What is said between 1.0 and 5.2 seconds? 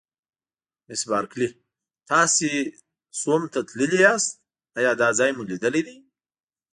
بارکلي: تاسي سوم ته تللي یاست، ایا دا